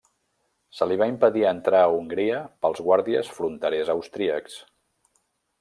[0.77, 4.61] Se li va impedir entrar a Hongria pels guàrdies fronterers austríacs.